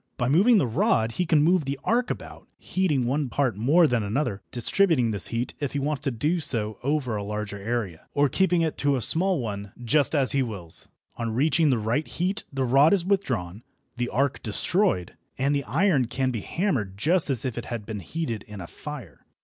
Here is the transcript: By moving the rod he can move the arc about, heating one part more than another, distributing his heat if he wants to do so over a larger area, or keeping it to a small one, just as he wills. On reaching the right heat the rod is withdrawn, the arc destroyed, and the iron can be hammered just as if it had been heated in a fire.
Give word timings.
By 0.17 0.29
moving 0.29 0.57
the 0.57 0.65
rod 0.65 1.11
he 1.11 1.27
can 1.27 1.43
move 1.43 1.65
the 1.65 1.77
arc 1.83 2.09
about, 2.09 2.47
heating 2.57 3.05
one 3.05 3.29
part 3.29 3.55
more 3.55 3.85
than 3.85 4.01
another, 4.01 4.41
distributing 4.51 5.13
his 5.13 5.27
heat 5.27 5.53
if 5.59 5.73
he 5.73 5.77
wants 5.79 5.99
to 6.01 6.09
do 6.09 6.39
so 6.39 6.79
over 6.81 7.15
a 7.15 7.23
larger 7.23 7.59
area, 7.59 8.07
or 8.15 8.27
keeping 8.27 8.63
it 8.63 8.79
to 8.79 8.95
a 8.95 8.99
small 9.01 9.39
one, 9.39 9.73
just 9.83 10.15
as 10.15 10.31
he 10.31 10.41
wills. 10.41 10.87
On 11.17 11.35
reaching 11.35 11.69
the 11.69 11.77
right 11.77 12.07
heat 12.07 12.45
the 12.51 12.65
rod 12.65 12.93
is 12.95 13.05
withdrawn, 13.05 13.61
the 13.95 14.09
arc 14.09 14.41
destroyed, 14.41 15.13
and 15.37 15.53
the 15.53 15.65
iron 15.65 16.05
can 16.05 16.31
be 16.31 16.41
hammered 16.41 16.97
just 16.97 17.29
as 17.29 17.45
if 17.45 17.55
it 17.55 17.65
had 17.65 17.85
been 17.85 17.99
heated 17.99 18.41
in 18.47 18.59
a 18.59 18.65
fire. 18.65 19.23